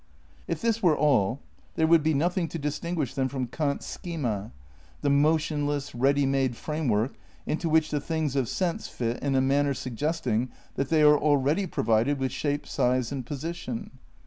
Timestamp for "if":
0.47-0.61